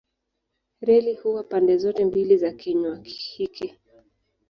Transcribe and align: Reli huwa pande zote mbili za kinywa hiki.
Reli 0.81 1.13
huwa 1.13 1.43
pande 1.43 1.77
zote 1.77 2.05
mbili 2.05 2.37
za 2.37 2.51
kinywa 2.51 2.99
hiki. 3.03 3.75